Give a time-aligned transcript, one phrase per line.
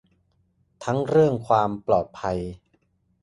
[0.83, 2.37] ทั้งเรื่องความปลอดภัย